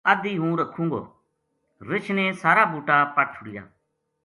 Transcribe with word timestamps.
ادھی 0.11 0.33
ہوں 0.41 0.53
رکھوں 0.61 0.87
گو 0.91 1.01
"رچھ 1.89 2.09
نے 2.17 2.25
سارا 2.41 2.63
بوٹا 2.73 2.97
پَٹ 3.15 3.27
چھڑیا 3.37 3.63